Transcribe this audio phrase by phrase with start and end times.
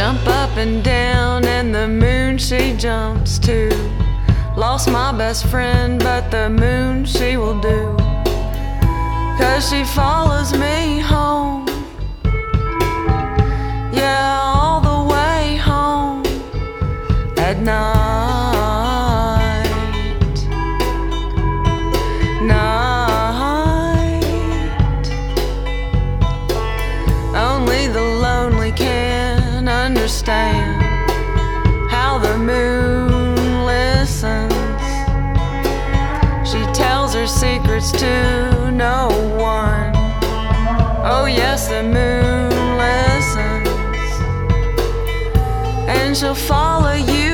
[0.00, 3.68] Jump up and down, and the moon she jumps to.
[4.56, 7.94] Lost my best friend, but the moon she will do.
[9.36, 11.66] Cause she follows me home.
[13.92, 16.24] Yeah, all the way home
[17.36, 17.58] at.
[17.60, 17.99] Night.
[30.10, 30.82] Understand
[31.88, 34.52] how the moon listens.
[36.50, 39.06] She tells her secrets to no
[39.38, 39.92] one.
[41.06, 42.50] Oh, yes, the moon
[42.84, 43.68] listens.
[45.88, 47.29] And she'll follow you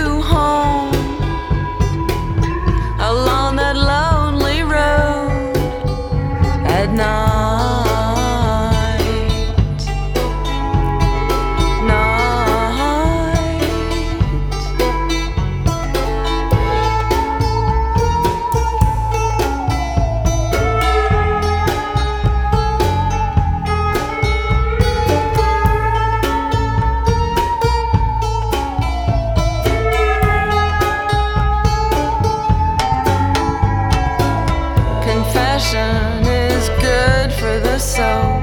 [35.96, 38.42] Confession is good for the soul.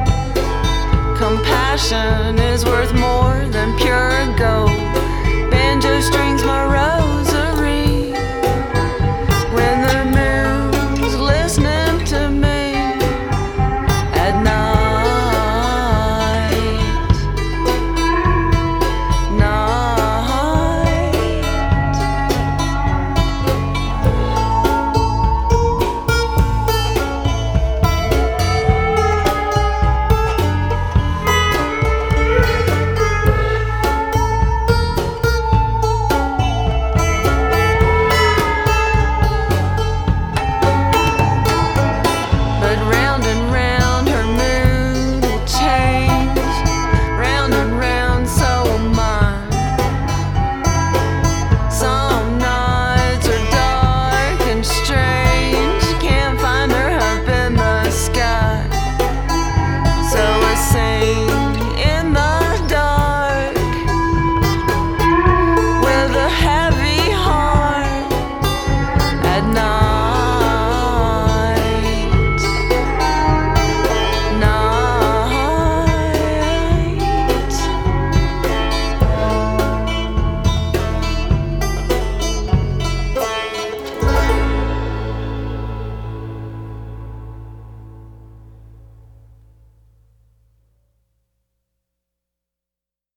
[1.18, 3.13] Compassion is worth more